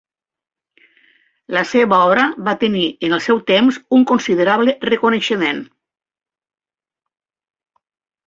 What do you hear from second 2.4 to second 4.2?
va tenir en el seu temps un